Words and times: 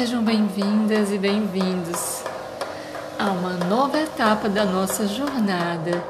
Sejam 0.00 0.24
bem-vindas 0.24 1.12
e 1.12 1.18
bem-vindos 1.18 2.22
a 3.18 3.32
uma 3.32 3.52
nova 3.66 4.00
etapa 4.00 4.48
da 4.48 4.64
nossa 4.64 5.06
jornada, 5.06 6.02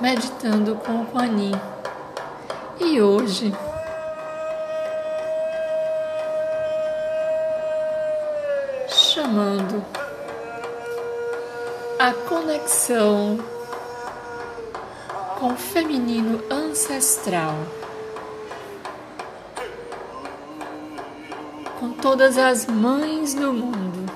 meditando 0.00 0.76
com 0.76 1.02
o 1.02 1.06
Quanin. 1.06 1.50
E 2.78 3.02
hoje, 3.02 3.52
chamando 8.86 9.84
a 11.98 12.12
conexão 12.28 13.40
com 15.36 15.48
o 15.48 15.56
feminino 15.56 16.40
ancestral. 16.48 17.56
Todas 22.02 22.36
as 22.36 22.66
mães 22.66 23.32
do 23.32 23.52
mundo. 23.52 24.12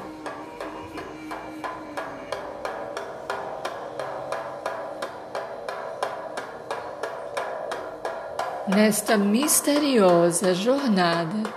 Nesta 8.66 9.16
misteriosa 9.16 10.52
jornada, 10.52 11.48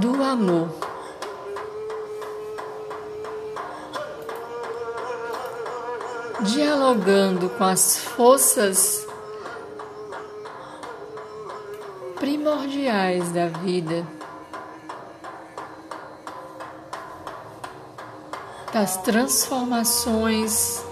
do 0.00 0.22
amor. 0.22 0.87
Dialogando 6.52 7.50
com 7.50 7.64
as 7.64 7.98
forças 7.98 9.06
primordiais 12.16 13.30
da 13.32 13.48
vida, 13.48 14.06
das 18.72 18.96
transformações. 18.98 20.82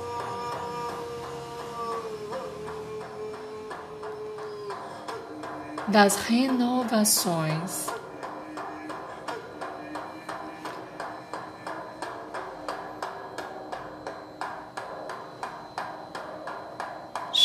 Das 5.88 6.16
renovações. 6.16 7.95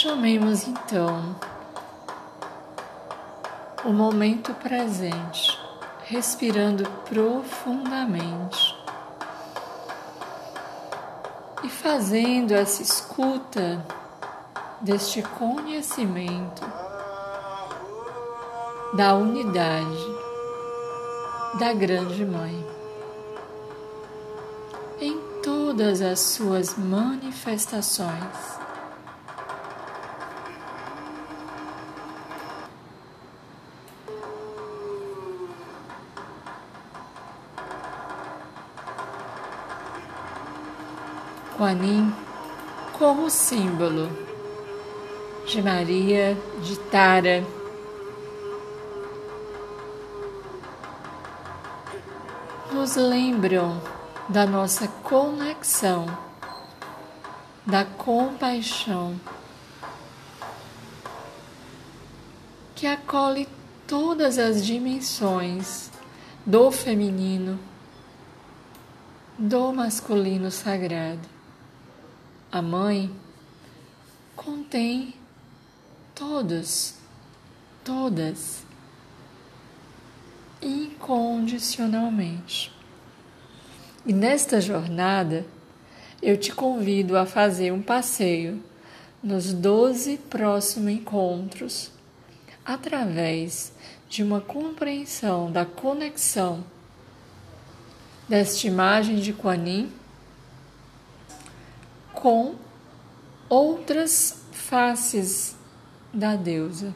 Chamemos 0.02 0.68
então 0.68 1.36
o 3.86 3.94
momento 3.94 4.52
presente, 4.56 5.56
respirando 6.06 6.90
profundamente 7.08 8.76
e 11.64 11.70
fazendo 11.70 12.52
essa 12.52 12.82
escuta 12.82 13.86
deste 14.82 15.22
conhecimento 15.22 16.66
da 18.96 19.14
unidade 19.14 20.16
da 21.60 21.74
Grande 21.74 22.26
Mãe 22.26 22.68
em 25.00 25.16
todas 25.44 26.02
as 26.02 26.20
suas 26.22 26.76
manifestações. 26.76 28.61
Quanin 41.62 42.12
como 42.98 43.30
símbolo 43.30 44.10
de 45.46 45.62
Maria, 45.62 46.36
de 46.60 46.76
Tara, 46.90 47.46
nos 52.72 52.96
lembram 52.96 53.80
da 54.28 54.48
nossa 54.48 54.88
conexão, 55.04 56.08
da 57.64 57.86
compaixão, 57.86 59.22
que 62.74 62.88
acolhe 62.88 63.48
todas 63.86 64.40
as 64.40 64.66
dimensões 64.66 65.92
do 66.44 66.72
feminino, 66.72 67.60
do 69.38 69.72
masculino 69.72 70.50
sagrado. 70.50 71.31
A 72.52 72.62
mãe 72.62 73.10
contém 74.36 75.14
todos, 76.14 76.96
todas, 77.82 78.66
incondicionalmente. 80.62 82.74
E 84.06 84.12
nesta 84.12 84.60
jornada, 84.60 85.46
eu 86.22 86.36
te 86.36 86.54
convido 86.54 87.18
a 87.18 87.26
fazer 87.26 87.72
um 87.72 87.82
passeio 87.82 88.62
nos 89.24 89.54
12 89.54 90.18
próximos 90.18 90.92
encontros 90.92 91.90
através 92.66 93.72
de 94.10 94.24
uma 94.24 94.42
compreensão 94.42 95.50
da 95.50 95.66
conexão 95.66 96.66
desta 98.28 98.68
imagem 98.68 99.22
de 99.22 99.32
Kuan 99.32 99.66
Yin 99.66 100.01
com 102.22 102.54
outras 103.50 104.44
faces 104.52 105.56
da 106.14 106.36
deusa. 106.36 106.96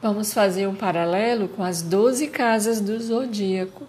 Vamos 0.00 0.32
fazer 0.32 0.68
um 0.68 0.76
paralelo 0.76 1.48
com 1.48 1.64
as 1.64 1.82
doze 1.82 2.28
casas 2.28 2.80
do 2.80 2.98
zodíaco 3.02 3.84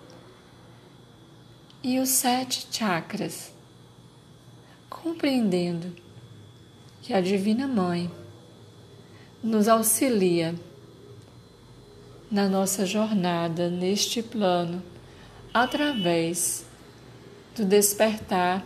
e 1.84 2.00
os 2.00 2.10
sete 2.10 2.68
chakras, 2.72 3.54
compreendendo 4.90 5.96
que 7.04 7.14
a 7.14 7.22
Divina 7.22 7.68
Mãe 7.68 8.10
nos 9.44 9.68
auxilia 9.68 10.56
na 12.32 12.50
nossa 12.50 12.88
jornada 12.88 13.70
neste 13.70 14.24
plano 14.24 14.82
através 15.54 16.66
do 17.56 17.64
despertar 17.64 18.66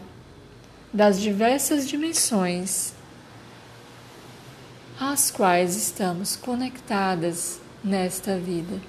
das 0.93 1.19
diversas 1.19 1.87
dimensões 1.87 2.93
às 4.99 5.31
quais 5.31 5.75
estamos 5.75 6.35
conectadas 6.35 7.59
nesta 7.83 8.37
vida. 8.37 8.79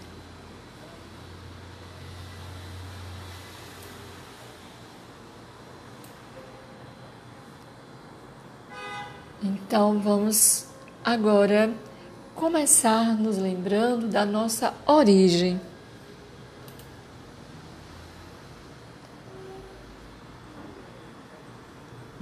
Então 9.42 9.98
vamos 9.98 10.66
agora 11.04 11.72
começar 12.34 13.16
nos 13.18 13.38
lembrando 13.38 14.06
da 14.06 14.24
nossa 14.26 14.74
origem. 14.86 15.60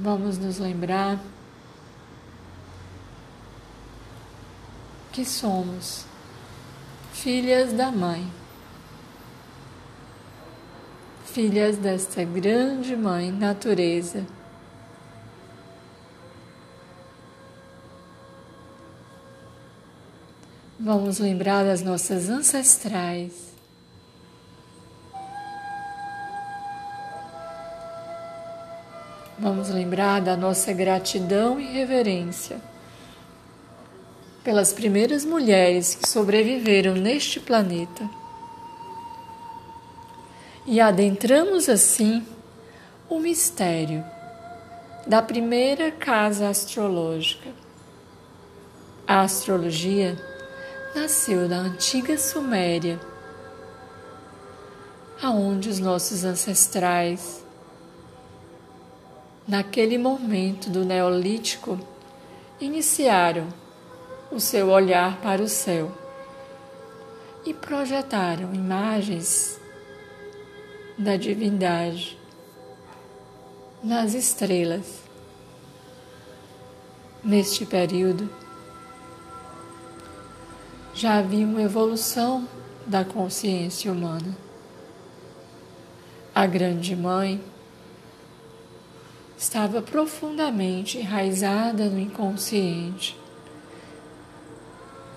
Vamos 0.03 0.39
nos 0.39 0.59
lembrar 0.59 1.21
que 5.13 5.27
somos 5.27 6.07
filhas 7.13 7.75
da 7.75 7.93
Mãe, 7.93 8.27
filhas 11.27 11.77
desta 11.77 12.25
grande 12.25 12.97
Mãe 12.97 13.31
Natureza. 13.31 14.25
Vamos 20.79 21.19
lembrar 21.19 21.63
das 21.63 21.83
nossas 21.83 22.31
ancestrais 22.31 23.50
Vamos 29.41 29.71
lembrar 29.71 30.21
da 30.21 30.37
nossa 30.37 30.71
gratidão 30.71 31.59
e 31.59 31.65
reverência 31.65 32.61
pelas 34.45 34.71
primeiras 34.71 35.25
mulheres 35.25 35.95
que 35.95 36.07
sobreviveram 36.07 36.95
neste 36.95 37.41
planeta. 37.41 38.07
E 40.67 40.79
adentramos 40.79 41.71
assim 41.71 42.23
o 43.09 43.19
mistério 43.19 44.05
da 45.07 45.23
primeira 45.23 45.91
casa 45.91 46.51
astrológica, 46.51 47.49
A 49.07 49.23
astrologia 49.23 50.17
nasceu 50.95 51.49
na 51.49 51.61
antiga 51.61 52.19
Suméria, 52.19 53.01
aonde 55.23 55.71
os 55.71 55.79
nossos 55.79 56.25
ancestrais, 56.25 57.43
naquele 59.51 59.99
momento 59.99 60.71
do 60.71 60.85
Neolítico, 60.85 61.77
iniciaram 62.61 63.49
o 64.31 64.39
seu 64.39 64.69
olhar 64.69 65.21
para 65.21 65.43
o 65.43 65.49
céu 65.49 65.91
e 67.45 67.53
projetaram 67.53 68.55
imagens 68.55 69.61
da 70.97 71.17
divindade 71.17 72.17
nas 73.83 74.15
estrelas. 74.15 75.01
Neste 77.25 77.67
período, 77.67 78.31
já 80.95 81.19
havia 81.19 81.45
uma 81.45 81.61
evolução 81.61 82.49
da 82.87 83.05
consciência 83.05 83.91
humana. 83.91 84.33
A 86.33 86.47
Grande 86.47 86.95
Mãe 86.95 87.43
estava 89.41 89.81
profundamente 89.81 90.99
enraizada 90.99 91.87
no 91.87 91.99
inconsciente 91.99 93.19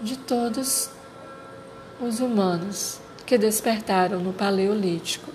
de 0.01 0.17
todos 0.17 0.89
os 1.99 2.21
humanos 2.21 3.01
que 3.25 3.37
despertaram 3.37 4.21
no 4.21 4.31
Paleolítico. 4.31 5.29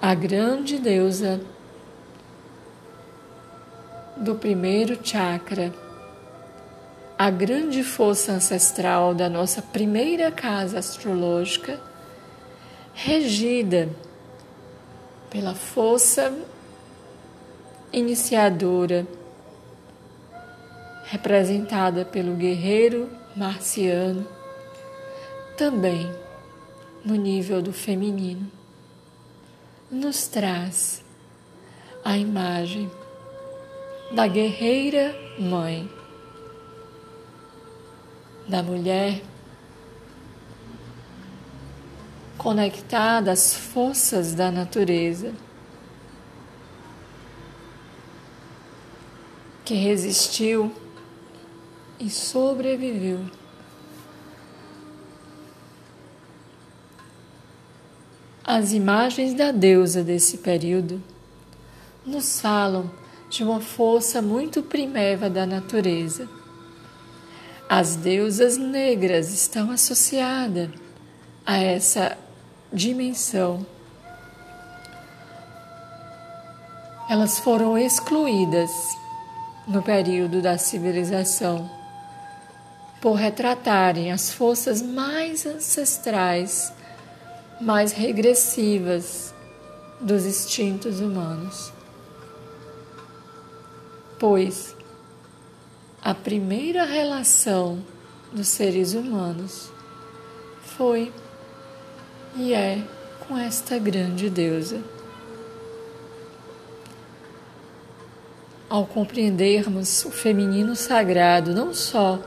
A 0.00 0.14
grande 0.14 0.78
deusa 0.78 1.42
do 4.16 4.34
primeiro 4.36 4.98
chakra, 5.02 5.74
a 7.18 7.28
grande 7.28 7.84
força 7.84 8.32
ancestral 8.32 9.14
da 9.14 9.28
nossa 9.28 9.60
primeira 9.60 10.32
casa 10.32 10.78
astrológica, 10.78 11.78
regida 12.94 13.90
pela 15.28 15.54
força 15.54 16.34
iniciadora, 17.92 19.06
representada 21.04 22.04
pelo 22.04 22.34
guerreiro 22.34 23.10
marciano, 23.34 24.26
também 25.56 26.10
no 27.04 27.14
nível 27.14 27.62
do 27.62 27.72
feminino, 27.72 28.50
nos 29.90 30.26
traz 30.26 31.02
a 32.04 32.16
imagem 32.16 32.90
da 34.12 34.26
guerreira 34.26 35.14
mãe, 35.38 35.90
da 38.46 38.62
mulher 38.62 39.20
conectada 42.38 43.32
às 43.32 43.52
forças 43.54 44.32
da 44.32 44.50
natureza, 44.50 45.32
que 49.68 49.74
resistiu 49.74 50.72
e 52.00 52.08
sobreviveu. 52.08 53.20
As 58.42 58.72
imagens 58.72 59.34
da 59.34 59.52
deusa 59.52 60.02
desse 60.02 60.38
período 60.38 61.02
nos 62.06 62.40
falam 62.40 62.90
de 63.28 63.44
uma 63.44 63.60
força 63.60 64.22
muito 64.22 64.62
primeva 64.62 65.28
da 65.28 65.44
natureza. 65.44 66.26
As 67.68 67.94
deusas 67.94 68.56
negras 68.56 69.30
estão 69.34 69.70
associadas 69.70 70.70
a 71.44 71.58
essa 71.58 72.16
dimensão. 72.72 73.66
Elas 77.10 77.38
foram 77.38 77.76
excluídas 77.76 78.70
no 79.68 79.82
período 79.82 80.40
da 80.40 80.56
civilização 80.56 81.70
por 83.00 83.12
retratarem 83.12 84.10
as 84.10 84.32
forças 84.32 84.82
mais 84.82 85.46
ancestrais, 85.46 86.72
mais 87.60 87.92
regressivas 87.92 89.34
dos 90.00 90.24
instintos 90.24 91.00
humanos. 91.00 91.72
Pois 94.18 94.74
a 96.02 96.14
primeira 96.14 96.84
relação 96.84 97.84
dos 98.32 98.48
seres 98.48 98.94
humanos 98.94 99.70
foi 100.62 101.12
e 102.34 102.52
é 102.52 102.82
com 103.26 103.36
esta 103.36 103.78
grande 103.78 104.30
deusa. 104.30 104.82
Ao 108.68 108.86
compreendermos 108.86 110.04
o 110.04 110.10
feminino 110.10 110.76
sagrado 110.76 111.54
não 111.54 111.72
só 111.72 112.20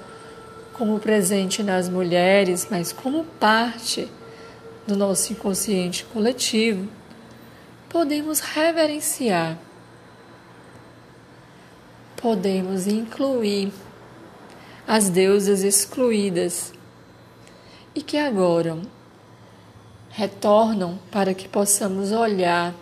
como 0.74 1.00
presente 1.00 1.62
nas 1.62 1.88
mulheres, 1.88 2.68
mas 2.72 2.92
como 2.92 3.24
parte 3.24 4.10
do 4.88 4.96
nosso 4.96 5.34
inconsciente 5.34 6.04
coletivo, 6.06 6.88
podemos 7.88 8.40
reverenciar, 8.40 9.58
podemos 12.18 12.88
incluir 12.88 13.72
as 14.88 15.10
deusas 15.10 15.64
excluídas 15.64 16.74
e 17.94 18.02
que 18.02 18.18
agora 18.18 18.80
retornam 20.10 20.98
para 21.12 21.34
que 21.34 21.48
possamos 21.48 22.12
olhar 22.12 22.74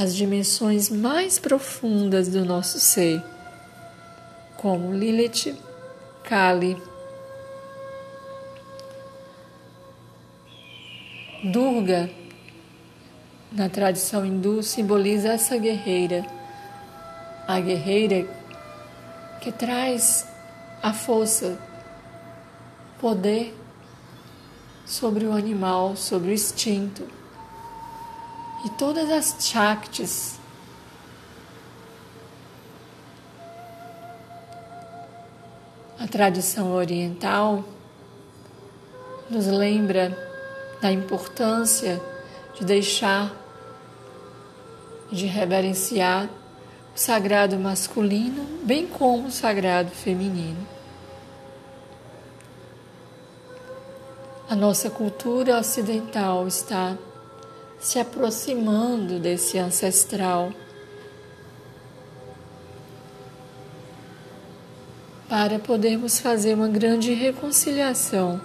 as 0.00 0.16
dimensões 0.16 0.88
mais 0.88 1.38
profundas 1.38 2.26
do 2.26 2.42
nosso 2.42 2.80
ser, 2.80 3.22
como 4.56 4.94
Lilith, 4.94 5.54
Kali, 6.24 6.74
Durga, 11.44 12.08
na 13.52 13.68
tradição 13.68 14.24
hindu, 14.24 14.62
simboliza 14.62 15.34
essa 15.34 15.58
guerreira, 15.58 16.24
a 17.46 17.60
guerreira 17.60 18.26
que 19.42 19.52
traz 19.52 20.26
a 20.82 20.94
força, 20.94 21.58
poder 22.98 23.54
sobre 24.86 25.26
o 25.26 25.32
animal, 25.34 25.94
sobre 25.94 26.30
o 26.30 26.32
instinto. 26.32 27.19
E 28.64 28.68
todas 28.70 29.10
as 29.10 29.36
Shaktis 29.40 30.38
a 35.98 36.06
tradição 36.06 36.72
oriental 36.72 37.62
nos 39.28 39.46
lembra 39.46 40.16
da 40.80 40.90
importância 40.90 42.00
de 42.54 42.64
deixar, 42.64 43.30
de 45.12 45.26
reverenciar 45.26 46.28
o 46.94 46.98
sagrado 46.98 47.58
masculino, 47.58 48.44
bem 48.64 48.86
como 48.86 49.28
o 49.28 49.30
sagrado 49.30 49.90
feminino. 49.90 50.66
A 54.48 54.56
nossa 54.56 54.90
cultura 54.90 55.58
ocidental 55.58 56.48
está 56.48 56.96
se 57.80 57.98
aproximando 57.98 59.18
desse 59.18 59.56
ancestral 59.58 60.52
para 65.26 65.58
podermos 65.58 66.20
fazer 66.20 66.54
uma 66.54 66.68
grande 66.68 67.14
reconciliação 67.14 68.38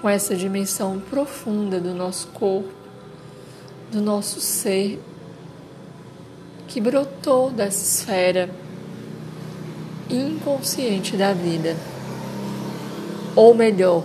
com 0.00 0.08
essa 0.08 0.36
dimensão 0.36 1.00
profunda 1.00 1.80
do 1.80 1.92
nosso 1.92 2.28
corpo, 2.28 2.72
do 3.90 4.00
nosso 4.00 4.40
ser, 4.40 5.02
que 6.68 6.80
brotou 6.80 7.50
dessa 7.50 7.82
esfera 7.82 8.48
inconsciente 10.08 11.16
da 11.16 11.32
vida. 11.32 11.76
Ou 13.34 13.54
melhor, 13.54 14.04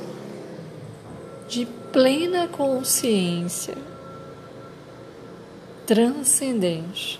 de 1.47 1.65
plena 1.91 2.47
consciência 2.47 3.75
transcendente. 5.87 7.19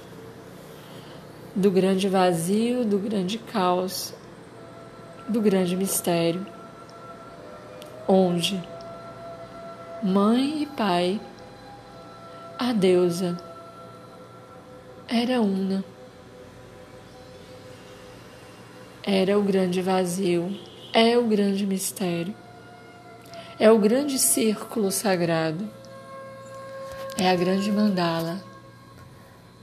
Do 1.55 1.71
grande 1.71 2.07
vazio, 2.07 2.85
do 2.85 2.99
grande 2.99 3.39
caos, 3.39 4.13
do 5.27 5.41
grande 5.41 5.75
mistério, 5.75 6.45
onde 8.07 8.61
mãe 10.03 10.61
e 10.61 10.65
pai, 10.67 11.19
a 12.59 12.71
deusa, 12.73 13.35
era 15.07 15.41
una. 15.41 15.83
era 19.09 19.39
o 19.39 19.41
grande 19.41 19.81
vazio, 19.81 20.53
é 20.91 21.17
o 21.17 21.23
grande 21.23 21.65
mistério, 21.65 22.35
é 23.57 23.71
o 23.71 23.79
grande 23.79 24.19
círculo 24.19 24.91
sagrado, 24.91 25.65
é 27.17 27.31
a 27.31 27.35
grande 27.37 27.71
mandala, 27.71 28.43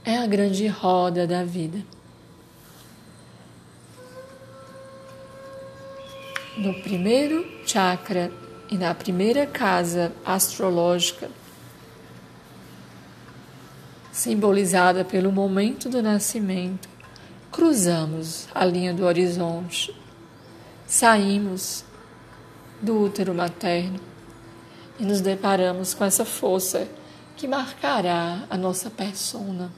é 0.05 0.17
a 0.17 0.27
grande 0.27 0.67
roda 0.67 1.25
da 1.25 1.43
vida. 1.43 1.83
No 6.55 6.73
primeiro 6.81 7.43
chakra 7.65 8.31
e 8.69 8.77
na 8.77 8.93
primeira 8.93 9.47
casa 9.47 10.13
astrológica, 10.23 11.29
simbolizada 14.11 15.03
pelo 15.03 15.31
momento 15.31 15.89
do 15.89 16.01
nascimento, 16.03 16.87
cruzamos 17.51 18.47
a 18.53 18.63
linha 18.63 18.93
do 18.93 19.05
horizonte, 19.05 19.93
saímos 20.85 21.83
do 22.79 23.01
útero 23.01 23.33
materno 23.33 23.99
e 24.99 25.03
nos 25.03 25.19
deparamos 25.19 25.93
com 25.93 26.05
essa 26.05 26.23
força 26.23 26.87
que 27.35 27.47
marcará 27.47 28.45
a 28.49 28.55
nossa 28.55 28.89
persona, 28.89 29.71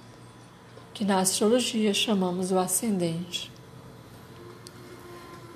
que 0.97 1.05
na 1.05 1.19
astrologia 1.19 1.93
chamamos 1.93 2.51
o 2.51 2.57
ascendente. 2.57 3.51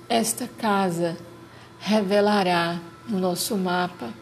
Esta 0.08 0.46
casa 0.46 1.16
revelará 1.80 2.78
no 3.08 3.18
nosso 3.18 3.58
mapa 3.58 4.14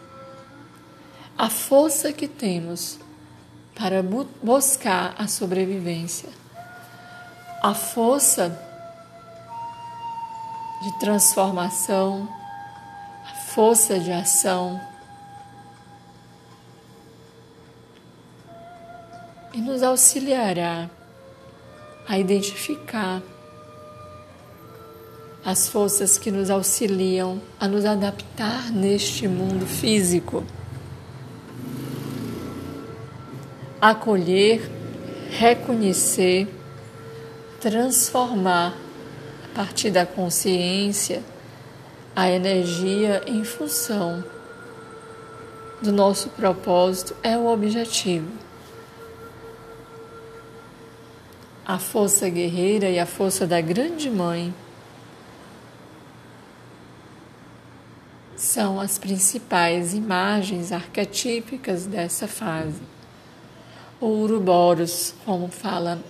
a 1.37 1.51
força 1.51 2.11
que 2.11 2.27
temos 2.27 2.99
para 3.75 4.03
buscar 4.43 5.15
a 5.19 5.29
sobrevivência, 5.29 6.31
a 7.63 7.75
força 7.75 8.59
de 10.83 10.99
transformação, 11.01 12.27
a 13.31 13.35
força 13.35 14.01
de 14.01 14.11
ação. 14.11 14.81
E 19.53 19.61
nos 19.61 19.83
auxiliará 19.83 20.89
a 22.09 22.19
identificar 22.19 23.23
as 25.45 25.69
forças 25.69 26.19
que 26.19 26.31
nos 26.31 26.51
auxiliam 26.51 27.41
a 27.59 27.67
nos 27.67 27.85
adaptar 27.85 28.71
neste 28.71 29.27
mundo 29.27 29.67
físico. 29.67 30.45
acolher, 33.81 34.61
reconhecer, 35.31 36.47
transformar 37.61 38.77
a 39.45 39.55
partir 39.55 39.91
da 39.91 40.05
consciência 40.05 41.23
a 42.15 42.31
energia 42.31 43.23
em 43.27 43.43
função 43.43 44.23
do 45.81 45.91
nosso 45.91 46.29
propósito 46.31 47.17
é 47.23 47.39
o 47.39 47.47
objetivo. 47.47 48.29
A 51.65 51.79
força 51.79 52.29
guerreira 52.29 52.89
e 52.89 52.99
a 52.99 53.07
força 53.07 53.47
da 53.47 53.61
Grande 53.61 54.11
Mãe 54.11 54.53
são 58.35 58.81
as 58.81 58.99
principais 58.99 59.93
imagens 59.93 60.73
arquetípicas 60.73 61.85
dessa 61.85 62.27
fase. 62.27 62.81
O 64.01 64.07
Uruboros, 64.07 65.15
como 65.27 65.49
fala 65.49 66.03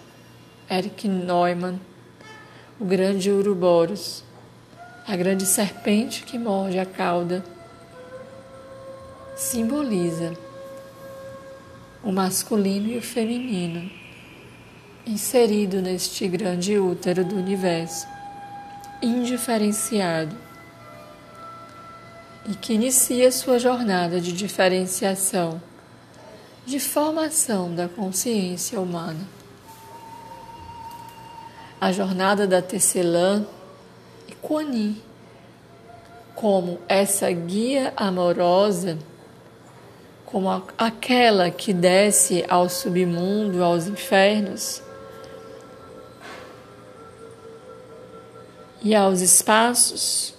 Eric 0.70 1.08
Neumann, 1.08 1.80
o 2.78 2.84
grande 2.84 3.30
Uruboros, 3.30 4.22
a 5.06 5.16
grande 5.16 5.44
serpente 5.44 6.22
que 6.22 6.38
morde 6.38 6.78
a 6.78 6.86
cauda, 6.86 7.44
simboliza 9.34 10.32
o 12.04 12.12
masculino 12.12 12.88
e 12.88 12.98
o 12.98 13.02
feminino 13.02 13.99
inserido 15.06 15.80
neste 15.80 16.28
grande 16.28 16.78
útero 16.78 17.24
do 17.24 17.36
universo, 17.36 18.06
indiferenciado, 19.02 20.36
e 22.48 22.54
que 22.54 22.72
inicia 22.72 23.30
sua 23.30 23.58
jornada 23.58 24.20
de 24.20 24.32
diferenciação 24.32 25.60
de 26.64 26.78
formação 26.78 27.74
da 27.74 27.88
consciência 27.88 28.80
humana. 28.80 29.20
A 31.80 31.92
jornada 31.92 32.46
da 32.46 32.60
Tecelã 32.60 33.44
e 34.28 34.32
Kuan 34.34 34.94
como 36.34 36.78
essa 36.88 37.30
guia 37.30 37.92
amorosa, 37.96 38.98
como 40.24 40.48
aquela 40.78 41.50
que 41.50 41.72
desce 41.72 42.44
ao 42.48 42.68
submundo, 42.68 43.62
aos 43.62 43.86
infernos 43.86 44.82
e 48.82 48.94
aos 48.94 49.20
espaços 49.20 50.34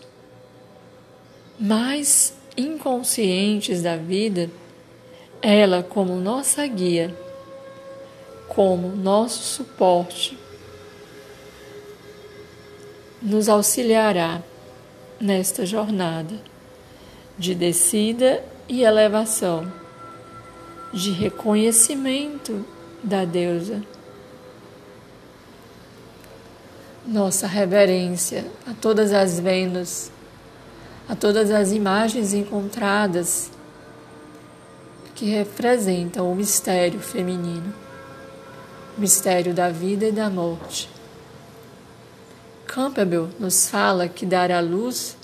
mais 1.60 2.34
inconscientes 2.58 3.82
da 3.82 3.96
vida 3.96 4.50
ela 5.42 5.82
como 5.82 6.16
nossa 6.20 6.66
guia, 6.68 7.16
como 8.48 8.90
nosso 8.90 9.42
suporte, 9.42 10.38
nos 13.22 13.50
auxiliará 13.50 14.42
nesta 15.20 15.66
jornada 15.66 16.36
de 17.38 17.56
descida 17.56 18.44
e 18.70 18.84
elevação, 18.84 19.72
de 20.94 21.12
reconhecimento 21.12 22.66
da 23.04 23.26
deusa. 23.26 23.82
Nossa 27.06 27.48
reverência 27.48 28.46
a 28.68 28.74
todas 28.74 29.12
as 29.12 29.40
Vênus, 29.40 30.12
a 31.10 31.16
todas 31.16 31.50
as 31.50 31.72
imagens 31.72 32.32
encontradas 32.32 33.50
que 35.16 35.26
representam 35.26 36.32
o 36.32 36.36
mistério 36.36 37.00
feminino, 37.00 37.74
o 38.96 39.02
mistério 39.02 39.52
da 39.52 39.70
vida 39.70 40.06
e 40.06 40.12
da 40.12 40.30
morte. 40.30 40.90
Campbell 42.68 43.30
nos 43.40 43.68
fala 43.68 44.08
que 44.08 44.24
dar 44.24 44.52
à 44.52 44.60
luz 44.60 45.18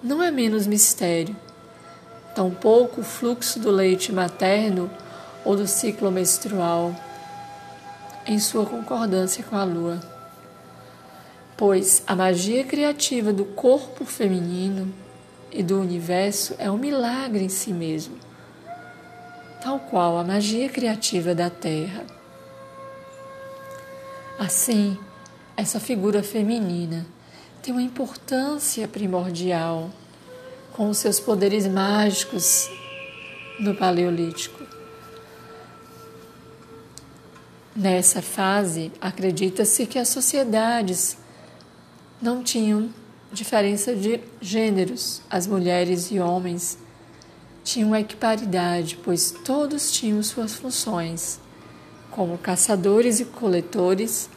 não 0.00 0.22
é 0.22 0.30
menos 0.30 0.68
mistério, 0.68 1.36
tampouco 2.32 3.00
o 3.00 3.04
fluxo 3.04 3.58
do 3.58 3.72
leite 3.72 4.12
materno 4.12 4.88
ou 5.44 5.56
do 5.56 5.66
ciclo 5.66 6.12
menstrual, 6.12 6.94
em 8.24 8.38
sua 8.38 8.64
concordância 8.64 9.42
com 9.42 9.56
a 9.56 9.64
lua. 9.64 10.13
Pois 11.56 12.02
a 12.06 12.14
magia 12.16 12.64
criativa 12.64 13.32
do 13.32 13.44
corpo 13.44 14.04
feminino 14.04 14.92
e 15.52 15.62
do 15.62 15.80
universo 15.80 16.54
é 16.58 16.70
um 16.70 16.76
milagre 16.76 17.44
em 17.44 17.48
si 17.48 17.72
mesmo 17.72 18.24
tal 19.64 19.80
qual 19.80 20.18
a 20.18 20.22
magia 20.22 20.68
criativa 20.68 21.34
da 21.34 21.48
Terra. 21.48 22.04
Assim, 24.38 24.98
essa 25.56 25.80
figura 25.80 26.22
feminina 26.22 27.06
tem 27.62 27.72
uma 27.72 27.80
importância 27.80 28.86
primordial 28.86 29.90
com 30.74 30.90
os 30.90 30.98
seus 30.98 31.18
poderes 31.18 31.66
mágicos 31.66 32.68
no 33.58 33.74
Paleolítico. 33.74 34.62
Nessa 37.74 38.20
fase, 38.20 38.92
acredita-se 39.00 39.86
que 39.86 39.98
as 39.98 40.08
sociedades 40.08 41.16
não 42.24 42.42
tinham 42.42 42.88
diferença 43.30 43.94
de 43.94 44.18
gêneros, 44.40 45.20
as 45.28 45.46
mulheres 45.46 46.10
e 46.10 46.18
homens 46.18 46.78
tinham 47.62 47.94
equiparidade, 47.94 48.98
pois 49.04 49.30
todos 49.30 49.92
tinham 49.92 50.22
suas 50.22 50.54
funções, 50.54 51.38
como 52.10 52.38
caçadores 52.38 53.20
e 53.20 53.26
coletores. 53.26 54.30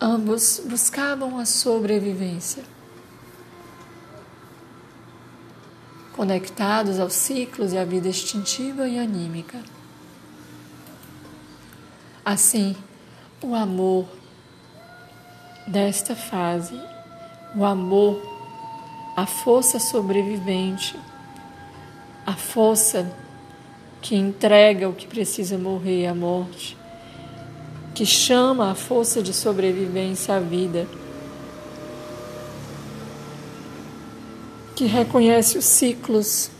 Ambos 0.00 0.62
buscavam 0.64 1.38
a 1.38 1.44
sobrevivência. 1.44 2.64
Conectados 6.14 6.98
aos 6.98 7.12
ciclos 7.12 7.74
e 7.74 7.78
à 7.78 7.84
vida 7.84 8.08
instintiva 8.08 8.88
e 8.88 8.98
anímica. 8.98 9.60
Assim, 12.24 12.74
o 13.42 13.54
amor 13.54 14.06
desta 15.66 16.14
fase, 16.14 16.80
o 17.56 17.64
amor 17.64 18.34
a 19.16 19.26
força 19.26 19.78
sobrevivente, 19.78 20.98
a 22.26 22.34
força 22.34 23.10
que 24.02 24.16
entrega 24.16 24.88
o 24.88 24.92
que 24.92 25.06
precisa 25.06 25.56
morrer 25.56 26.06
à 26.06 26.14
morte, 26.14 26.76
que 27.94 28.04
chama 28.04 28.72
a 28.72 28.74
força 28.74 29.22
de 29.22 29.32
sobrevivência 29.32 30.34
à 30.34 30.40
vida, 30.40 30.88
que 34.74 34.86
reconhece 34.86 35.56
os 35.56 35.64
ciclos 35.64 36.50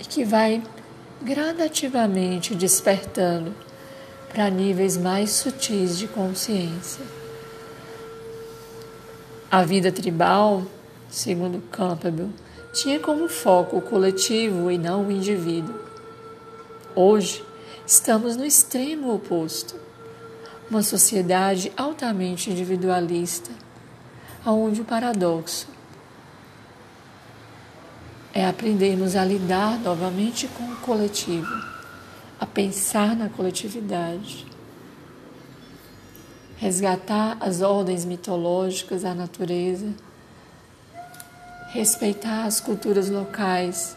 e 0.00 0.04
que 0.04 0.24
vai 0.24 0.60
gradativamente 1.22 2.56
despertando 2.56 3.54
para 4.28 4.50
níveis 4.50 4.96
mais 4.96 5.30
sutis 5.30 5.96
de 5.96 6.08
consciência. 6.08 7.17
A 9.50 9.62
vida 9.62 9.90
tribal, 9.90 10.62
segundo 11.08 11.62
Campbell, 11.70 12.28
tinha 12.74 13.00
como 13.00 13.30
foco 13.30 13.78
o 13.78 13.80
coletivo 13.80 14.70
e 14.70 14.76
não 14.76 15.06
o 15.06 15.10
indivíduo. 15.10 15.74
Hoje, 16.94 17.42
estamos 17.86 18.36
no 18.36 18.44
extremo 18.44 19.14
oposto. 19.14 19.74
Uma 20.70 20.82
sociedade 20.82 21.72
altamente 21.78 22.50
individualista, 22.50 23.50
onde 24.44 24.82
o 24.82 24.84
paradoxo 24.84 25.66
é 28.34 28.46
aprendermos 28.46 29.16
a 29.16 29.24
lidar 29.24 29.78
novamente 29.78 30.46
com 30.48 30.64
o 30.64 30.76
coletivo, 30.76 31.48
a 32.38 32.44
pensar 32.44 33.16
na 33.16 33.30
coletividade, 33.30 34.46
resgatar 36.58 37.36
as 37.40 37.62
ordens 37.62 38.04
mitológicas 38.04 39.02
da 39.02 39.14
natureza, 39.14 39.94
respeitar 41.70 42.44
as 42.44 42.60
culturas 42.60 43.08
locais, 43.08 43.96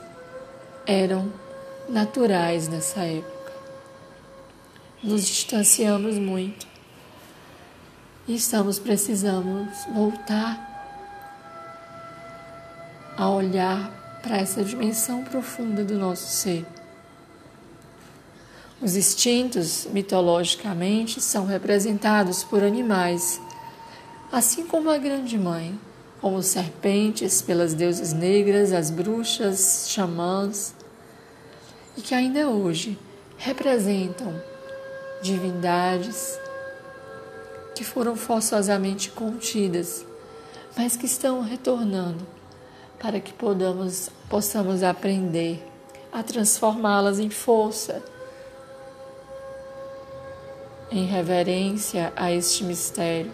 eram 0.86 1.32
naturais 1.90 2.68
nessa 2.68 3.02
época 3.02 3.42
nos 5.04 5.26
distanciamos 5.26 6.18
muito 6.18 6.68
e 8.28 8.36
estamos 8.36 8.78
precisando 8.78 9.68
voltar 9.94 10.70
a 13.18 13.30
olhar 13.30 14.20
para 14.22 14.38
essa 14.38 14.64
dimensão 14.64 15.24
profunda 15.24 15.84
do 15.84 15.98
nosso 15.98 16.28
ser. 16.28 16.66
Os 18.82 18.96
instintos, 18.96 19.88
mitologicamente, 19.92 21.22
são 21.22 21.46
representados 21.46 22.44
por 22.44 22.64
animais, 22.64 23.40
assim 24.32 24.66
como 24.66 24.90
a 24.90 24.98
Grande 24.98 25.38
Mãe, 25.38 25.80
como 26.20 26.42
serpentes 26.42 27.44
pelas 27.44 27.76
deusas 27.76 28.12
negras, 28.12 28.74
as 28.74 28.90
bruxas, 28.90 29.86
xamãs, 29.88 30.74
e 31.96 32.02
que 32.02 32.16
ainda 32.16 32.50
hoje 32.50 32.98
representam 33.38 34.42
divindades 35.22 36.40
que 37.76 37.84
foram 37.84 38.16
forçosamente 38.16 39.12
contidas, 39.12 40.04
mas 40.76 40.98
que 40.98 41.06
estão 41.06 41.42
retornando 41.42 42.26
para 43.00 43.20
que 43.20 43.32
podamos, 43.32 44.10
possamos 44.28 44.82
aprender 44.82 45.64
a 46.12 46.24
transformá-las 46.24 47.20
em 47.20 47.30
força, 47.30 48.02
em 50.92 51.06
reverência 51.06 52.12
a 52.16 52.32
este 52.32 52.64
mistério 52.64 53.32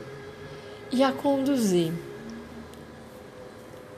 e 0.91 1.03
a 1.03 1.11
conduzir, 1.11 1.91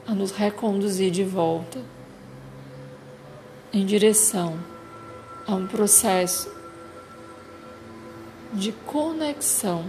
a 0.06 0.14
nos 0.14 0.30
reconduzir 0.30 1.10
de 1.10 1.22
volta 1.22 1.80
em 3.72 3.84
direção 3.84 4.58
a 5.46 5.54
um 5.54 5.66
processo 5.66 6.50
de 8.52 8.72
conexão 8.72 9.84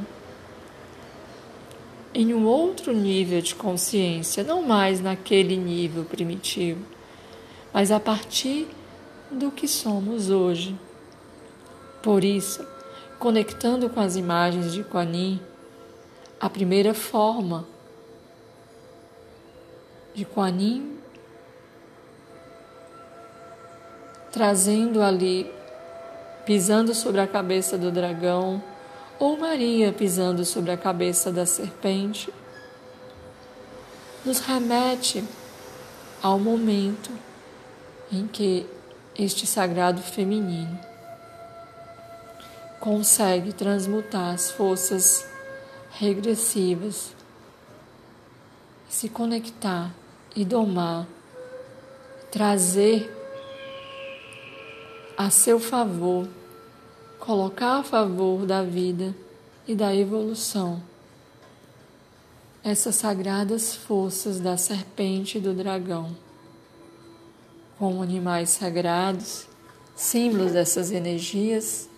em 2.14 2.34
um 2.34 2.46
outro 2.46 2.94
nível 2.94 3.42
de 3.42 3.56
consciência, 3.56 4.44
não 4.44 4.62
mais 4.62 5.00
naquele 5.00 5.56
nível 5.56 6.04
primitivo, 6.04 6.86
mas 7.74 7.90
a 7.90 8.00
partir 8.00 8.68
do 9.32 9.50
que 9.50 9.68
somos 9.68 10.30
hoje. 10.30 10.78
Por 12.04 12.24
isso, 12.24 12.68
conectando 13.22 13.88
com 13.88 14.00
as 14.00 14.16
imagens 14.16 14.74
de 14.74 14.84
Kuan 14.84 15.12
Yin, 15.14 15.40
a 16.40 16.50
primeira 16.50 16.92
forma 16.92 17.68
de 20.16 20.26
Kuan 20.26 20.58
Yin, 20.58 20.98
trazendo 24.32 25.04
ali 25.04 25.54
pisando 26.48 26.96
sobre 26.96 27.22
a 27.22 27.28
cabeça 27.28 27.78
do 27.78 27.92
dragão, 27.92 28.60
ou 29.20 29.38
Maria 29.38 29.94
pisando 29.94 30.44
sobre 30.44 30.72
a 30.72 30.78
cabeça 30.78 31.32
da 31.32 31.46
serpente, 31.46 32.34
nos 34.26 34.40
remete 34.40 35.24
ao 36.24 36.40
momento 36.40 37.12
em 38.12 38.26
que 38.26 38.66
este 39.16 39.46
sagrado 39.46 40.02
feminino 40.02 40.91
consegue 42.82 43.54
transmutar 43.54 44.34
as 44.34 44.50
forças 44.50 45.24
regressivas, 45.92 47.14
se 48.90 49.08
conectar 49.08 49.94
e 50.36 50.44
domar, 50.44 51.08
trazer 52.32 53.16
a 55.16 55.30
seu 55.30 55.60
favor, 55.60 56.28
colocar 57.20 57.78
a 57.78 57.84
favor 57.84 58.48
da 58.48 58.64
vida 58.64 59.16
e 59.68 59.76
da 59.76 59.96
evolução. 59.96 60.82
Essas 62.64 62.96
sagradas 62.96 63.76
forças 63.76 64.40
da 64.40 64.58
serpente 64.58 65.38
e 65.38 65.42
do 65.42 65.54
dragão, 65.54 66.16
como 67.78 68.02
animais 68.02 68.50
sagrados, 68.50 69.46
símbolos 69.96 70.54
dessas 70.54 70.92
energias, 70.92 71.91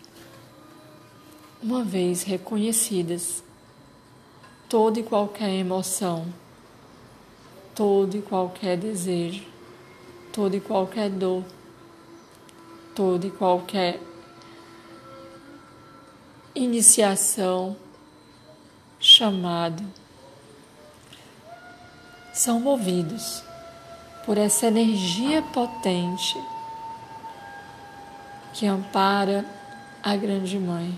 uma 1.63 1.83
vez 1.83 2.21
reconhecidas, 2.21 3.43
toda 4.69 4.99
e 4.99 5.03
qualquer 5.03 5.49
emoção, 5.49 6.25
todo 7.73 8.17
e 8.17 8.21
qualquer 8.21 8.77
desejo, 8.77 9.43
toda 10.31 10.55
e 10.57 10.61
qualquer 10.61 11.09
dor 11.09 11.43
toda 12.95 13.25
e 13.25 13.31
qualquer 13.31 13.99
iniciação, 16.55 17.75
chamado, 18.99 19.83
são 22.31 22.59
movidos 22.59 23.43
por 24.25 24.37
essa 24.37 24.67
energia 24.67 25.41
potente 25.41 26.39
que 28.53 28.65
ampara 28.65 29.45
a 30.01 30.15
Grande 30.15 30.57
Mãe, 30.59 30.97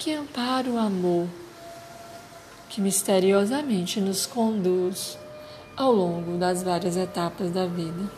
que 0.00 0.14
ampara 0.14 0.66
o 0.70 0.78
amor, 0.78 1.28
que 2.70 2.80
misteriosamente 2.80 4.00
nos 4.00 4.24
conduz 4.24 5.18
ao 5.76 5.92
longo 5.92 6.38
das 6.38 6.62
várias 6.62 6.96
etapas 6.96 7.50
da 7.50 7.66
vida. 7.66 8.10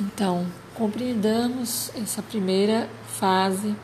Então, 0.00 0.46
compreendamos 0.76 1.90
essa 1.96 2.22
primeira 2.22 2.88
fase, 3.08 3.74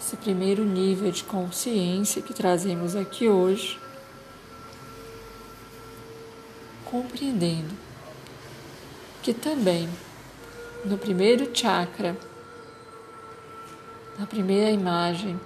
esse 0.00 0.16
primeiro 0.16 0.64
nível 0.64 1.12
de 1.12 1.22
consciência 1.22 2.20
que 2.20 2.34
trazemos 2.34 2.96
aqui 2.96 3.28
hoje, 3.28 3.78
compreendendo 6.84 7.78
que 9.22 9.32
também 9.32 9.88
no 10.84 10.98
primeiro 10.98 11.48
chakra, 11.54 12.16
na 14.20 14.26
primeira 14.26 14.70
imagem 14.70 15.40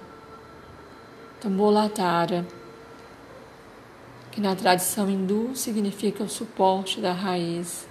do 1.41 1.49
Mulatara, 1.49 2.45
que 4.29 4.41
na 4.41 4.53
tradição 4.53 5.09
hindu 5.09 5.55
significa 5.55 6.25
o 6.25 6.27
suporte 6.27 6.99
da 6.99 7.13
raiz, 7.13 7.87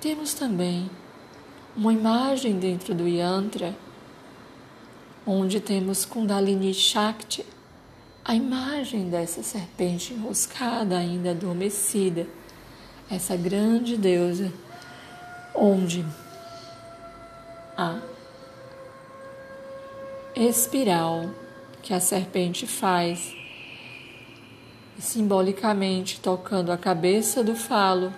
temos 0.00 0.34
também 0.34 0.90
uma 1.76 1.92
imagem 1.92 2.58
dentro 2.58 2.92
do 2.92 3.06
yantra, 3.06 3.72
onde 5.24 5.60
temos 5.60 6.04
Kundalini 6.04 6.74
Shakti, 6.74 7.46
a 8.24 8.34
imagem 8.34 9.08
dessa 9.08 9.44
serpente 9.44 10.12
enroscada, 10.12 10.98
ainda 10.98 11.30
adormecida, 11.30 12.26
essa 13.08 13.36
grande 13.36 13.96
deusa, 13.96 14.52
onde 15.54 16.04
a 17.76 18.09
espiral 20.34 21.30
que 21.82 21.92
a 21.92 22.00
serpente 22.00 22.66
faz, 22.66 23.34
simbolicamente 24.98 26.20
tocando 26.20 26.70
a 26.70 26.78
cabeça 26.78 27.42
do 27.42 27.56
falo 27.56 28.12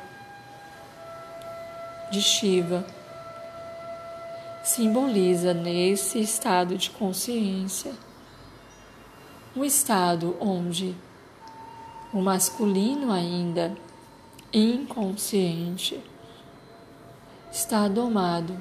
de 2.11 2.21
Shiva 2.21 2.85
simboliza 4.63 5.53
nesse 5.53 6.21
estado 6.21 6.77
de 6.77 6.91
consciência 6.91 7.93
um 9.57 9.65
estado 9.65 10.37
onde 10.41 10.95
o 12.13 12.21
masculino 12.21 13.13
ainda 13.13 13.77
inconsciente 14.53 16.01
está 17.51 17.87
domado, 17.89 18.59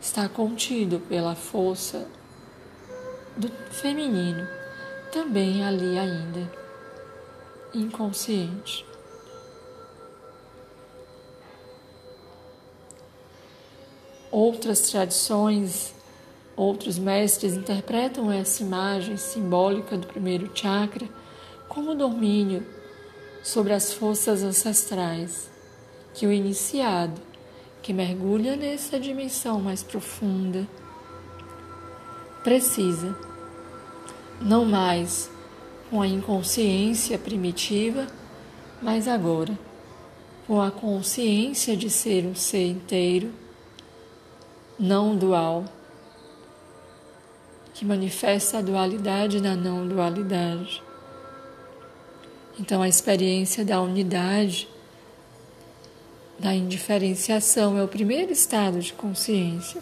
está 0.00 0.28
contido 0.28 1.00
pela 1.00 1.34
força 1.34 2.06
do 3.36 3.48
feminino, 3.70 4.46
também 5.12 5.64
ali 5.64 5.98
ainda 5.98 6.50
inconsciente. 7.74 8.84
Outras 14.30 14.90
tradições, 14.90 15.94
outros 16.56 16.98
mestres 16.98 17.54
interpretam 17.54 18.30
essa 18.32 18.62
imagem 18.62 19.16
simbólica 19.16 19.96
do 19.96 20.06
primeiro 20.06 20.50
chakra 20.54 21.08
como 21.68 21.94
domínio 21.94 22.66
sobre 23.42 23.72
as 23.72 23.92
forças 23.92 24.42
ancestrais 24.42 25.50
que 26.12 26.26
o 26.26 26.32
iniciado, 26.32 27.20
que 27.86 27.92
mergulha 27.92 28.56
nessa 28.56 28.98
dimensão 28.98 29.60
mais 29.60 29.80
profunda, 29.80 30.66
precisa, 32.42 33.16
não 34.42 34.64
mais 34.64 35.30
com 35.88 36.02
a 36.02 36.06
inconsciência 36.08 37.16
primitiva, 37.16 38.08
mas 38.82 39.06
agora 39.06 39.56
com 40.48 40.60
a 40.60 40.68
consciência 40.68 41.76
de 41.76 41.88
ser 41.88 42.26
um 42.26 42.34
ser 42.34 42.66
inteiro 42.66 43.32
não 44.76 45.14
dual, 45.14 45.64
que 47.72 47.84
manifesta 47.84 48.58
a 48.58 48.62
dualidade 48.62 49.40
na 49.40 49.54
não 49.54 49.86
dualidade. 49.86 50.82
Então, 52.58 52.82
a 52.82 52.88
experiência 52.88 53.64
da 53.64 53.80
unidade, 53.80 54.68
da 56.38 56.54
indiferenciação, 56.54 57.78
é 57.78 57.82
o 57.82 57.88
primeiro 57.88 58.32
estado 58.32 58.80
de 58.80 58.92
consciência 58.92 59.80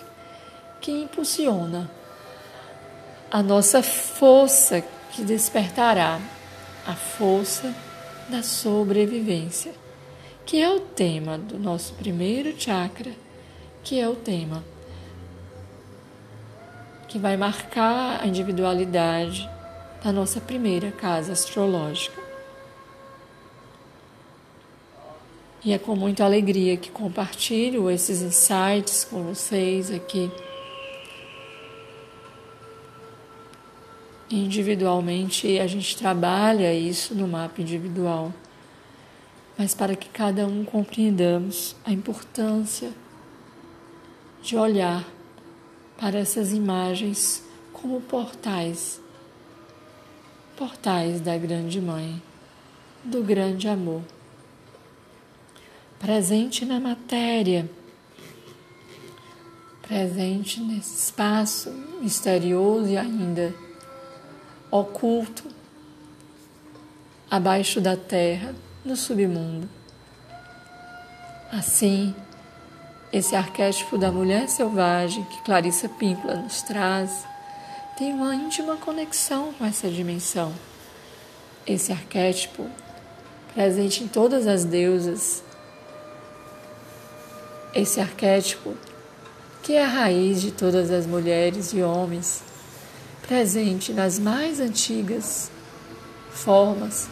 que 0.81 0.91
impulsiona 0.91 1.91
a 3.31 3.43
nossa 3.43 3.83
força 3.83 4.83
que 5.13 5.23
despertará 5.23 6.21
a 6.87 6.95
força 6.95 7.75
da 8.29 8.43
sobrevivência, 8.43 9.73
que 10.45 10.61
é 10.61 10.69
o 10.69 10.81
tema 10.81 11.39
do 11.39 11.59
nosso 11.59 11.95
primeiro 11.95 12.55
chakra, 12.61 13.13
que 13.83 13.99
é 13.99 14.09
o 14.09 14.15
tema 14.15 14.65
que 17.09 17.19
vai 17.19 17.37
marcar 17.37 18.21
a 18.23 18.27
individualidade 18.27 19.49
da 20.03 20.13
nossa 20.13 20.41
primeira 20.41 20.91
casa 20.91 21.33
astrológica. 21.33 22.24
E 25.65 25.73
é 25.73 25.79
com 25.79 25.97
muita 25.97 26.25
alegria 26.25 26.77
que 26.77 26.91
compartilho 26.91 27.91
esses 27.91 28.21
insights 28.21 29.05
com 29.05 29.23
vocês 29.23 29.91
aqui. 29.91 30.31
Individualmente, 34.31 35.59
a 35.59 35.67
gente 35.67 35.97
trabalha 35.97 36.75
isso 36.75 37.15
no 37.15 37.27
mapa 37.27 37.63
individual, 37.63 38.33
mas 39.57 39.75
para 39.75 39.97
que 39.97 40.09
cada 40.09 40.47
um 40.47 40.65
compreendamos 40.65 41.75
a 41.85 41.93
importância 41.93 42.93
de 44.43 44.57
olhar 44.57 45.09
para 45.97 46.19
essas 46.19 46.53
imagens 46.53 47.43
como 47.73 48.01
portais 48.03 49.01
portais 50.57 51.21
da 51.21 51.37
Grande 51.37 51.81
Mãe, 51.81 52.23
do 53.03 53.23
grande 53.23 53.67
amor. 53.67 54.03
Presente 56.05 56.67
na 56.67 56.79
matéria, 56.79 57.67
presente 59.81 60.61
nesse 60.61 61.07
espaço 61.07 61.71
misterioso 61.99 62.91
e 62.91 62.99
ainda 62.99 63.55
oculto, 64.71 65.45
abaixo 67.31 67.81
da 67.81 67.97
terra, 67.97 68.55
no 68.85 68.95
submundo. 68.97 69.67
Assim, 71.51 72.15
esse 73.11 73.35
arquétipo 73.35 73.97
da 73.97 74.13
mulher 74.13 74.47
selvagem 74.51 75.25
que 75.25 75.41
Clarissa 75.41 75.89
Píncula 75.89 76.35
nos 76.35 76.61
traz 76.61 77.25
tem 77.97 78.13
uma 78.13 78.35
íntima 78.35 78.77
conexão 78.77 79.55
com 79.55 79.65
essa 79.65 79.89
dimensão. 79.89 80.53
Esse 81.67 81.93
arquétipo, 81.93 82.69
presente 83.55 84.05
em 84.05 84.09
todas 84.09 84.47
as 84.47 84.67
deusas, 84.67 85.43
esse 87.75 88.01
arquétipo 88.01 88.75
que 89.63 89.73
é 89.73 89.83
a 89.83 89.89
raiz 89.89 90.43
de 90.43 90.53
todas 90.53 90.91
as 90.91 91.07
mulheres 91.07 91.73
e 91.73 91.83
homens, 91.83 92.43
presente 93.27 93.95
nas 93.95 94.19
mais 94.19 94.61
antigas 94.61 95.51
formas, 96.31 97.09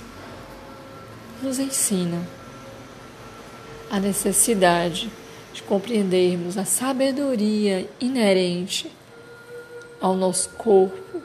nos 1.42 1.59
ensina 1.59 2.20
a 3.90 3.98
necessidade 3.98 5.11
de 5.55 5.62
compreendermos 5.62 6.59
a 6.59 6.66
sabedoria 6.66 7.88
inerente 7.98 8.92
ao 9.98 10.14
nosso 10.14 10.51
corpo, 10.51 11.22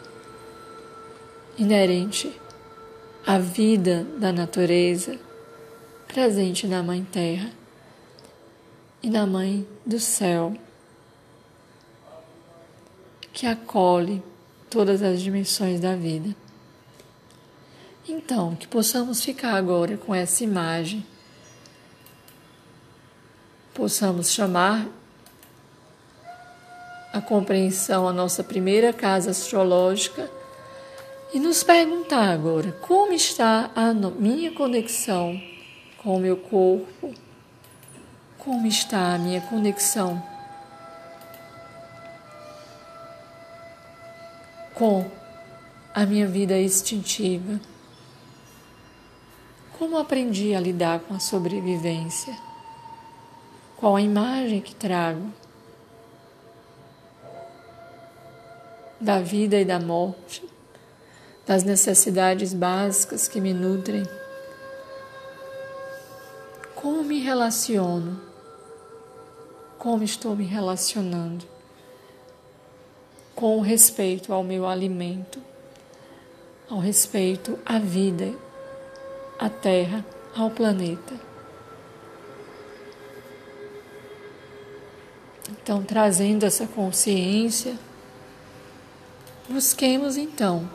inerente 1.58 2.32
à 3.26 3.38
vida 3.38 4.08
da 4.17 4.32
natureza 4.32 5.19
presente 6.08 6.65
na 6.65 6.82
Mãe 6.82 7.06
Terra 7.12 7.57
e 9.02 9.10
na 9.10 9.26
Mãe 9.26 9.68
do 9.86 10.00
Céu, 10.00 10.54
que 13.34 13.46
acolhe 13.46 14.24
todas 14.70 15.02
as 15.02 15.22
dimensões 15.22 15.80
da 15.80 15.96
vida. 15.96 16.36
Então, 18.08 18.56
que 18.56 18.68
possamos 18.68 19.24
ficar 19.24 19.56
agora 19.56 19.98
com 19.98 20.16
essa 20.16 20.44
imagem 20.44 21.06
possamos 23.78 24.32
chamar 24.32 24.88
a 27.14 27.22
compreensão 27.22 28.08
a 28.08 28.12
nossa 28.12 28.44
primeira 28.44 28.92
casa 28.92 29.30
astrológica 29.30 30.28
e 31.32 31.40
nos 31.40 31.62
perguntar 31.62 32.32
agora 32.32 32.72
como 32.82 33.14
está 33.14 33.70
a 33.76 33.94
minha 33.94 34.52
conexão 34.52 35.40
com 35.98 36.18
o 36.18 36.20
meu 36.20 36.38
corpo, 36.38 37.14
como 38.48 38.66
está 38.66 39.14
a 39.14 39.18
minha 39.18 39.42
conexão 39.42 40.24
com 44.74 45.06
a 45.94 46.06
minha 46.06 46.26
vida 46.26 46.58
instintiva, 46.58 47.60
como 49.78 49.98
aprendi 49.98 50.56
a 50.56 50.62
lidar 50.62 51.02
com 51.02 51.14
a 51.14 51.20
sobrevivência. 51.20 52.34
Qual 53.76 53.98
a 53.98 54.02
imagem 54.02 54.62
que 54.62 54.74
trago 54.74 55.30
da 58.98 59.20
vida 59.20 59.60
e 59.60 59.66
da 59.66 59.78
morte, 59.78 60.42
das 61.46 61.64
necessidades 61.64 62.54
básicas 62.54 63.28
que 63.28 63.42
me 63.42 63.54
nutrem? 63.54 64.04
Como 66.76 67.04
me 67.04 67.20
relaciono? 67.20 68.27
Como 69.78 70.04
estou 70.04 70.36
me 70.36 70.44
relacionando? 70.44 71.46
Com 73.36 73.62
respeito 73.62 74.34
ao 74.34 74.44
meu 74.44 74.68
alimento, 74.68 75.40
ao 76.70 76.80
respeito 76.80 77.58
à 77.66 77.78
vida, 77.78 78.34
à 79.38 79.50
terra, 79.50 80.04
ao 80.36 80.50
planeta. 80.50 81.13
Então, 85.50 85.84
trazendo 85.84 86.46
essa 86.46 86.66
consciência, 86.66 87.78
busquemos 89.50 90.18
então 90.18 90.70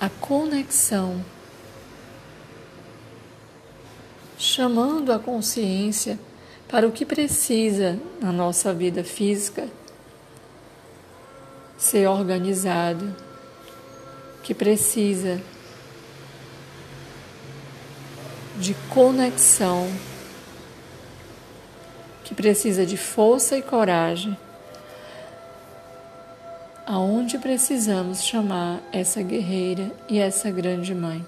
a 0.00 0.08
conexão, 0.08 1.24
chamando 4.38 5.12
a 5.12 5.18
consciência 5.18 6.16
para 6.68 6.86
o 6.86 6.92
que 6.92 7.04
precisa 7.04 7.98
na 8.20 8.30
nossa 8.30 8.72
vida 8.72 9.02
física 9.02 9.68
ser 11.76 12.06
organizado, 12.08 13.14
que 14.42 14.54
precisa 14.54 15.40
de 18.58 18.74
conexão, 18.90 19.88
que 22.24 22.34
precisa 22.34 22.86
de 22.86 22.96
força 22.96 23.56
e 23.56 23.62
coragem, 23.62 24.36
aonde 26.86 27.38
precisamos 27.38 28.22
chamar 28.22 28.80
essa 28.92 29.22
guerreira 29.22 29.92
e 30.08 30.18
essa 30.18 30.50
grande 30.50 30.94
mãe. 30.94 31.24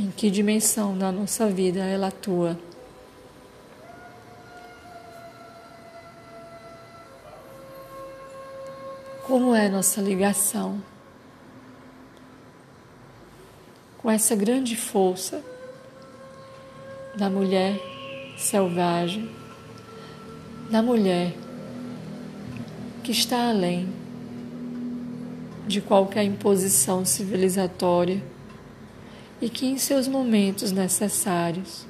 Em 0.00 0.10
que 0.10 0.30
dimensão 0.30 0.96
da 0.96 1.12
nossa 1.12 1.46
vida 1.46 1.80
ela 1.80 2.06
atua? 2.06 2.58
Como 9.26 9.54
é 9.54 9.68
nossa 9.68 10.00
ligação 10.00 10.82
com 13.98 14.10
essa 14.10 14.34
grande 14.34 14.74
força 14.74 15.44
da 17.14 17.28
mulher 17.28 17.78
selvagem, 18.38 19.30
da 20.70 20.80
mulher 20.80 21.34
que 23.04 23.12
está 23.12 23.50
além 23.50 23.86
de 25.68 25.82
qualquer 25.82 26.24
imposição 26.24 27.04
civilizatória 27.04 28.39
e 29.40 29.48
que 29.48 29.66
em 29.66 29.78
seus 29.78 30.06
momentos 30.06 30.70
necessários 30.70 31.86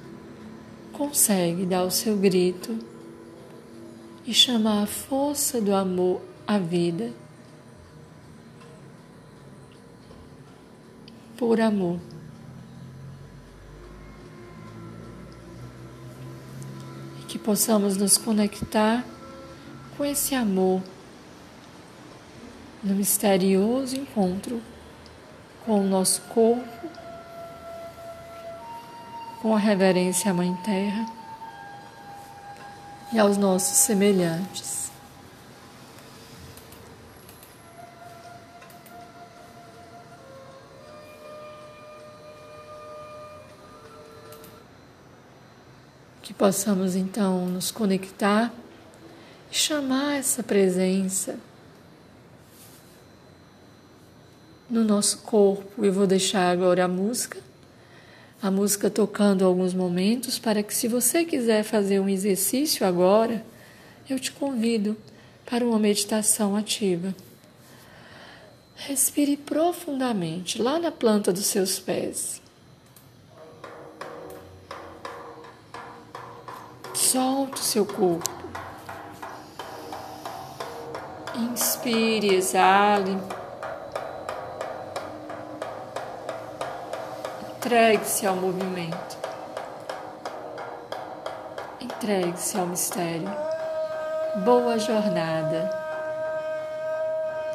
consegue 0.92 1.66
dar 1.66 1.82
o 1.84 1.90
seu 1.90 2.16
grito 2.16 2.78
e 4.26 4.32
chamar 4.32 4.84
a 4.84 4.86
força 4.86 5.60
do 5.60 5.74
amor 5.74 6.20
à 6.46 6.58
vida 6.58 7.12
por 11.36 11.60
amor. 11.60 11.98
E 17.20 17.24
que 17.24 17.38
possamos 17.38 17.96
nos 17.96 18.18
conectar 18.18 19.04
com 19.96 20.04
esse 20.04 20.34
amor 20.34 20.82
no 22.84 22.94
misterioso 22.94 23.96
encontro 23.96 24.60
com 25.64 25.80
o 25.80 25.88
nosso 25.88 26.20
corpo 26.22 26.79
com 29.40 29.54
a 29.54 29.58
reverência 29.58 30.30
à 30.30 30.34
Mãe 30.34 30.54
Terra 30.62 31.06
e 33.12 33.18
aos 33.18 33.36
nossos 33.36 33.76
semelhantes. 33.78 34.90
Que 46.22 46.34
possamos 46.34 46.94
então 46.94 47.46
nos 47.46 47.70
conectar 47.70 48.52
e 49.50 49.56
chamar 49.56 50.16
essa 50.16 50.42
presença 50.42 51.38
no 54.68 54.84
nosso 54.84 55.18
corpo. 55.22 55.84
Eu 55.84 55.92
vou 55.92 56.06
deixar 56.06 56.50
agora 56.50 56.84
a 56.84 56.88
música 56.88 57.49
a 58.42 58.50
música 58.50 58.88
tocando 58.88 59.44
alguns 59.44 59.74
momentos 59.74 60.38
para 60.38 60.62
que, 60.62 60.74
se 60.74 60.88
você 60.88 61.24
quiser 61.24 61.62
fazer 61.62 62.00
um 62.00 62.08
exercício 62.08 62.86
agora, 62.86 63.44
eu 64.08 64.18
te 64.18 64.32
convido 64.32 64.96
para 65.44 65.64
uma 65.64 65.78
meditação 65.78 66.56
ativa. 66.56 67.14
Respire 68.76 69.36
profundamente 69.36 70.60
lá 70.60 70.78
na 70.78 70.90
planta 70.90 71.32
dos 71.32 71.46
seus 71.46 71.78
pés. 71.78 72.40
Solte 76.94 77.60
o 77.60 77.64
seu 77.64 77.84
corpo. 77.84 78.30
Inspire, 81.52 82.34
exale. 82.34 83.18
Entregue-se 87.70 88.26
ao 88.26 88.34
movimento. 88.34 89.16
Entregue-se 91.80 92.58
ao 92.58 92.66
mistério. 92.66 93.30
Boa 94.44 94.76
jornada. 94.76 95.70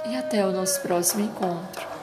E 0.06 0.16
até 0.16 0.46
o 0.46 0.54
nosso 0.54 0.80
próximo 0.80 1.26
encontro. 1.26 1.95